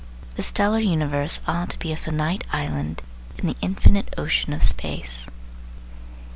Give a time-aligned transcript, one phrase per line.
[0.35, 3.03] The stellar universe ought to be a finite island
[3.37, 5.29] in the infinite ocean of space.